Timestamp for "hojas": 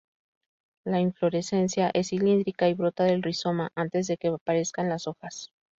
5.05-5.51